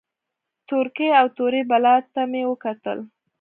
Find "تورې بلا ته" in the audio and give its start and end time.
1.37-2.21